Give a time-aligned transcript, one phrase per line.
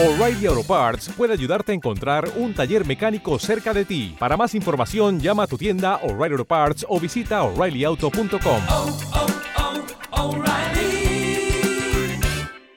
[0.00, 4.14] O'Reilly Auto Parts puede ayudarte a encontrar un taller mecánico cerca de ti.
[4.16, 8.62] Para más información, llama a tu tienda O'Reilly Auto Parts o visita oreillyauto.com.
[8.68, 8.96] oh,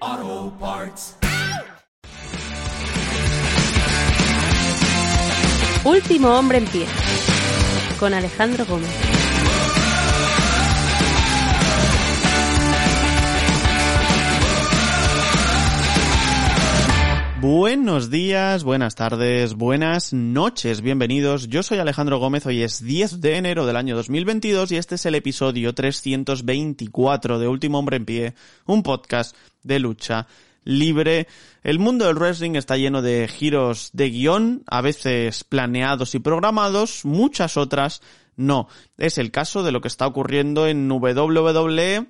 [0.01, 1.15] oh, Parts.
[5.83, 6.87] Último hombre en pie.
[7.99, 9.10] Con Alejandro Gómez.
[17.41, 21.47] Buenos días, buenas tardes, buenas noches, bienvenidos.
[21.47, 25.07] Yo soy Alejandro Gómez, hoy es 10 de enero del año 2022 y este es
[25.07, 28.35] el episodio 324 de Último Hombre en Pie,
[28.67, 30.27] un podcast de lucha
[30.63, 31.27] libre.
[31.63, 37.05] El mundo del wrestling está lleno de giros de guion, a veces planeados y programados,
[37.05, 38.03] muchas otras
[38.35, 38.67] no.
[38.99, 42.05] Es el caso de lo que está ocurriendo en WWE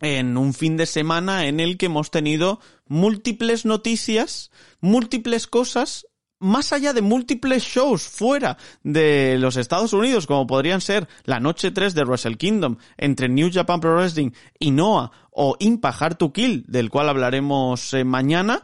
[0.00, 6.06] en un fin de semana en el que hemos tenido múltiples noticias, múltiples cosas,
[6.40, 11.70] más allá de múltiples shows fuera de los Estados Unidos, como podrían ser la noche
[11.70, 16.32] 3 de Wrestle Kingdom entre New Japan Pro Wrestling y Noah o Impact Hard to
[16.32, 18.62] Kill, del cual hablaremos eh, mañana,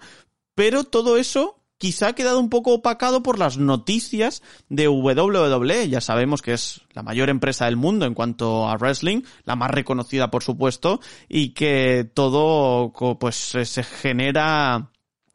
[0.55, 5.91] pero todo eso quizá ha quedado un poco opacado por las noticias de WWE.
[5.91, 9.71] Ya sabemos que es la mayor empresa del mundo en cuanto a wrestling, la más
[9.71, 12.91] reconocida por supuesto, y que todo
[13.21, 14.93] pues se genera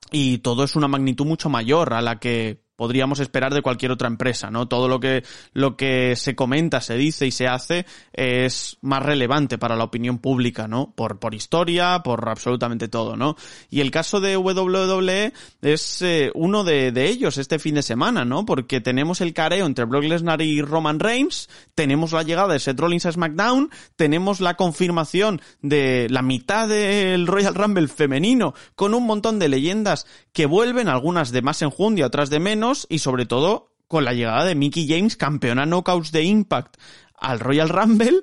[0.10, 4.08] y todo es una magnitud mucho mayor a la que podríamos esperar de cualquier otra
[4.08, 4.70] empresa, ¿no?
[4.70, 9.58] Todo lo que, lo que se comenta, se dice y se hace es más relevante
[9.58, 10.94] para la opinión pública, ¿no?
[10.96, 13.36] Por, por historia, por absolutamente todo, ¿no?
[13.70, 18.46] Y el caso de WWE es eh, uno de, ellos este fin de semana, ¿no?
[18.46, 22.80] Porque tenemos el careo entre Brock Lesnar y Roman Reigns, tenemos la llegada de Seth
[22.80, 29.06] Rollins a SmackDown, tenemos la confirmación de la mitad del Royal Rumble femenino con un
[29.06, 33.72] montón de leyendas que vuelven, algunas de más enjundia, otras de menos, y sobre todo
[33.88, 36.78] con la llegada de Mickey James, campeona knockouts de Impact
[37.20, 38.22] al Royal Rumble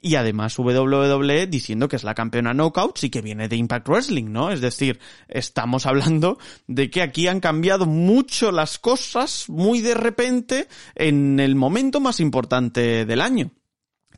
[0.00, 4.32] y además WWE diciendo que es la campeona knockouts y que viene de Impact Wrestling,
[4.32, 4.50] ¿no?
[4.50, 4.98] Es decir,
[5.28, 11.54] estamos hablando de que aquí han cambiado mucho las cosas muy de repente en el
[11.54, 13.52] momento más importante del año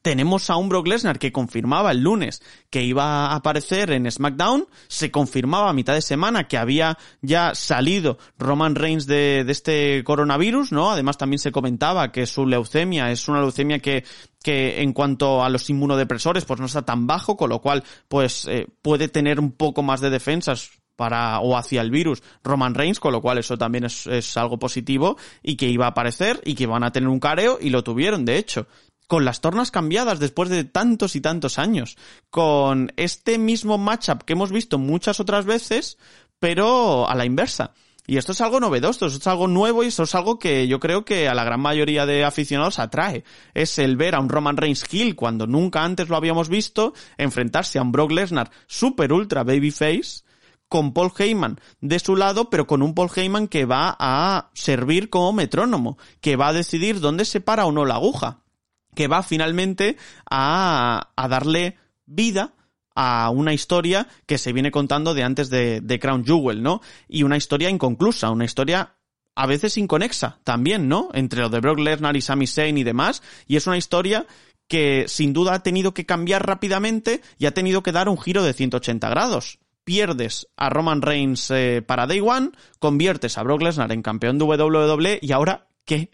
[0.04, 4.66] tenemos a un Brock Lesnar que confirmaba el lunes que iba a aparecer en SmackDown,
[4.86, 10.72] se confirmaba a mitad de semana que había ya salido Roman Reigns de, este coronavirus,
[10.72, 10.90] ¿no?
[10.90, 14.04] Además también se comentaba que su leucemia es una leucemia que
[14.42, 18.46] que en cuanto a los inmunodepresores pues no está tan bajo, con lo cual pues
[18.46, 23.00] eh, puede tener un poco más de defensas para o hacia el virus Roman Reigns,
[23.00, 26.54] con lo cual eso también es, es, algo positivo y que iba a aparecer y
[26.54, 28.66] que van a tener un careo y lo tuvieron, de hecho
[29.06, 31.96] con las tornas cambiadas después de tantos y tantos años,
[32.30, 35.98] con este mismo matchup que hemos visto muchas otras veces,
[36.38, 37.72] pero a la inversa.
[38.06, 40.78] Y esto es algo novedoso, esto es algo nuevo y esto es algo que yo
[40.78, 43.24] creo que a la gran mayoría de aficionados atrae.
[43.54, 47.78] Es el ver a un Roman Reigns Hill cuando nunca antes lo habíamos visto, enfrentarse
[47.78, 50.22] a un Brock Lesnar super ultra babyface,
[50.68, 55.08] con Paul Heyman de su lado, pero con un Paul Heyman que va a servir
[55.08, 58.43] como metrónomo, que va a decidir dónde se para o no la aguja
[58.94, 59.96] que va finalmente
[60.28, 62.54] a, a darle vida
[62.94, 66.80] a una historia que se viene contando de antes de, Crown Jewel, ¿no?
[67.08, 68.94] Y una historia inconclusa, una historia
[69.34, 71.08] a veces inconexa también, ¿no?
[71.12, 74.26] Entre lo de Brock Lesnar y Sami Zayn y demás, y es una historia
[74.68, 78.42] que sin duda ha tenido que cambiar rápidamente y ha tenido que dar un giro
[78.42, 79.58] de 180 grados.
[79.84, 84.44] Pierdes a Roman Reigns eh, para Day One, conviertes a Brock Lesnar en campeón de
[84.44, 86.10] WWE y ahora ¿qué?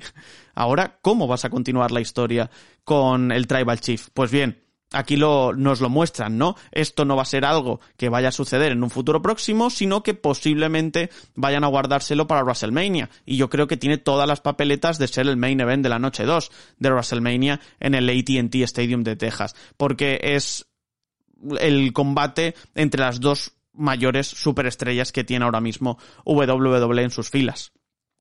[0.54, 2.50] Ahora, ¿cómo vas a continuar la historia
[2.84, 4.08] con el Tribal Chief?
[4.12, 6.56] Pues bien, aquí lo, nos lo muestran, ¿no?
[6.72, 10.02] Esto no va a ser algo que vaya a suceder en un futuro próximo, sino
[10.02, 13.10] que posiblemente vayan a guardárselo para WrestleMania.
[13.24, 15.98] Y yo creo que tiene todas las papeletas de ser el main event de la
[15.98, 19.54] noche 2 de WrestleMania en el ATT Stadium de Texas.
[19.76, 20.66] Porque es
[21.58, 27.72] el combate entre las dos mayores superestrellas que tiene ahora mismo WWE en sus filas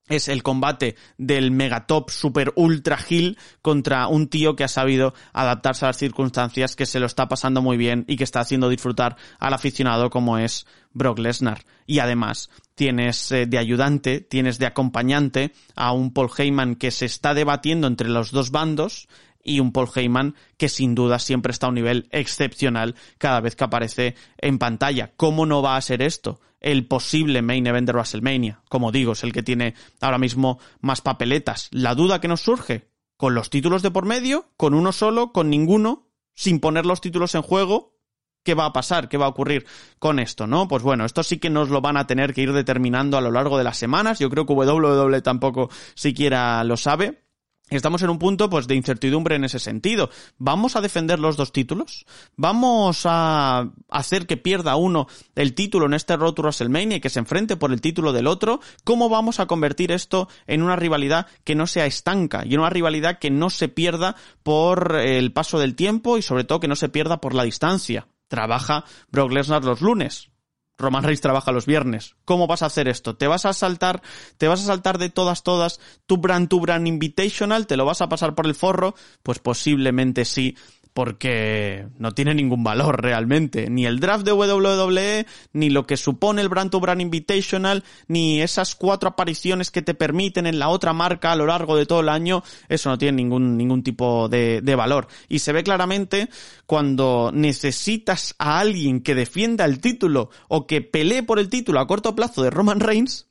[0.10, 5.86] es el combate del megatop super ultra hill contra un tío que ha sabido adaptarse
[5.86, 9.16] a las circunstancias, que se lo está pasando muy bien y que está haciendo disfrutar
[9.40, 11.64] al aficionado como es Brock Lesnar.
[11.86, 17.06] Y además, tienes eh, de ayudante, tienes de acompañante a un Paul Heyman que se
[17.06, 19.08] está debatiendo entre los dos bandos
[19.44, 23.56] y un Paul Heyman que sin duda siempre está a un nivel excepcional cada vez
[23.56, 25.14] que aparece en pantalla.
[25.16, 26.40] ¿Cómo no va a ser esto?
[26.60, 28.62] El posible main event de WrestleMania.
[28.70, 31.70] Como digo, es el que tiene ahora mismo más papeletas.
[31.72, 35.50] La duda que nos surge, con los títulos de por medio, con uno solo, con
[35.50, 38.00] ninguno, sin poner los títulos en juego,
[38.44, 39.10] ¿Qué va a pasar?
[39.10, 39.66] ¿Qué va a ocurrir
[40.00, 40.48] con esto?
[40.48, 40.68] ¿No?
[40.68, 43.32] Pues bueno, esto sí que nos lo van a tener que ir determinando a lo
[43.32, 44.20] largo de las semanas.
[44.20, 47.29] Yo creo que WWE tampoco siquiera lo sabe.
[47.70, 50.10] Estamos en un punto pues de incertidumbre en ese sentido.
[50.38, 52.06] ¿Vamos a defender los dos títulos?
[52.36, 57.10] ¿Vamos a hacer que pierda uno el título en este Road to WrestleMania y que
[57.10, 58.60] se enfrente por el título del otro?
[58.84, 62.70] ¿Cómo vamos a convertir esto en una rivalidad que no sea estanca y en una
[62.70, 66.76] rivalidad que no se pierda por el paso del tiempo y sobre todo que no
[66.76, 68.08] se pierda por la distancia?
[68.28, 70.30] Trabaja Brock Lesnar los lunes.
[70.80, 72.16] Roman Reigns trabaja los viernes.
[72.26, 73.16] ¿Cómo vas a hacer esto?
[73.16, 74.02] ¿Te vas a saltar,
[74.38, 77.68] te vas a saltar de todas, todas tu brand, tu brand invitational?
[77.68, 78.96] ¿Te lo vas a pasar por el forro?
[79.22, 80.56] Pues posiblemente sí,
[80.94, 83.70] porque no tiene ningún valor realmente.
[83.70, 88.42] Ni el draft de WWE, ni lo que supone el Brand to Brand Invitational, ni
[88.42, 92.02] esas cuatro apariciones que te permiten en la otra marca a lo largo de todo
[92.02, 95.08] el año, eso no tiene ningún, ningún tipo de, de valor.
[95.28, 96.30] Y se ve claramente
[96.66, 101.88] cuando necesitas a alguien que defienda el título o que pelee por el título a
[101.88, 103.30] corto plazo de Roman Reigns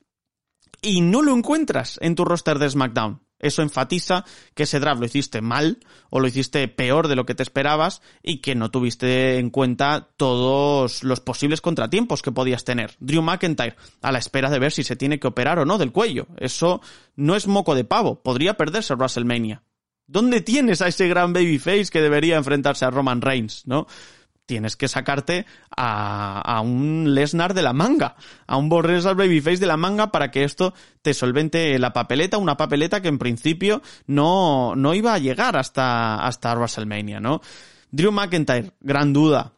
[0.80, 3.27] y no lo encuentras en tu roster de SmackDown.
[3.38, 4.24] Eso enfatiza
[4.54, 5.78] que ese draft lo hiciste mal
[6.10, 10.08] o lo hiciste peor de lo que te esperabas y que no tuviste en cuenta
[10.16, 12.96] todos los posibles contratiempos que podías tener.
[12.98, 15.92] Drew McIntyre, a la espera de ver si se tiene que operar o no del
[15.92, 16.26] cuello.
[16.38, 16.80] Eso
[17.16, 18.22] no es moco de pavo.
[18.22, 19.62] Podría perderse WrestleMania.
[20.06, 23.86] ¿Dónde tienes a ese gran babyface que debería enfrentarse a Roman Reigns, no?
[24.48, 25.44] Tienes que sacarte
[25.76, 28.16] a, a un Lesnar de la manga,
[28.46, 30.72] a un Lesnar Babyface de la manga para que esto
[31.02, 36.26] te solvente la papeleta, una papeleta que en principio no, no iba a llegar hasta,
[36.26, 37.42] hasta WrestleMania, ¿no?
[37.90, 39.52] Drew McIntyre, gran duda.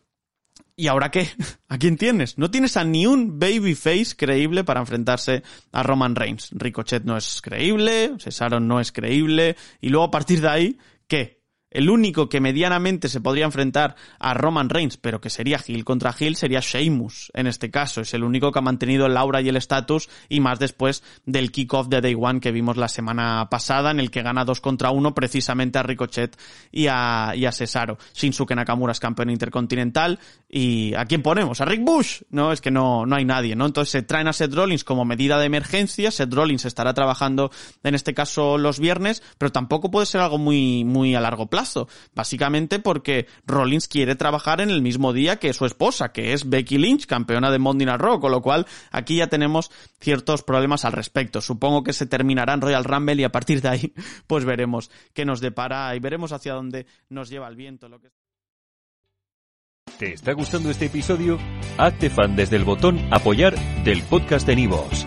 [0.74, 1.28] ¿Y ahora qué?
[1.68, 2.36] ¿A quién tienes?
[2.36, 6.48] No tienes a ni un babyface creíble para enfrentarse a Roman Reigns.
[6.50, 11.39] Ricochet no es creíble, Cesaro no es creíble, y luego a partir de ahí, ¿qué?
[11.70, 16.12] El único que medianamente se podría enfrentar a Roman Reigns, pero que sería Hill contra
[16.18, 17.30] Hill, sería Sheamus.
[17.32, 20.40] En este caso, es el único que ha mantenido el aura y el estatus, y
[20.40, 24.22] más después del kickoff de Day One que vimos la semana pasada, en el que
[24.22, 26.36] gana dos contra uno precisamente a Ricochet
[26.72, 27.98] y a, y a Cesaro.
[28.14, 30.18] Shinsuke Nakamura es campeón intercontinental,
[30.48, 31.60] y ¿a quién ponemos?
[31.60, 32.22] ¿A Rick Bush?
[32.30, 33.66] No, es que no, no hay nadie, ¿no?
[33.66, 37.52] Entonces se traen a Seth Rollins como medida de emergencia, Seth Rollins estará trabajando
[37.84, 41.59] en este caso los viernes, pero tampoco puede ser algo muy, muy a largo plazo
[42.14, 46.78] Básicamente porque Rollins quiere trabajar en el mismo día que su esposa, que es Becky
[46.78, 49.70] Lynch, campeona de Monday Night Raw, con lo cual aquí ya tenemos
[50.00, 51.40] ciertos problemas al respecto.
[51.40, 53.94] Supongo que se terminará en Royal Rumble y a partir de ahí
[54.26, 57.88] pues veremos qué nos depara y veremos hacia dónde nos lleva el viento.
[59.98, 61.38] ¿Te está gustando este episodio?
[61.76, 63.54] Hazte fan desde el botón apoyar
[63.84, 65.06] del podcast de Nivos.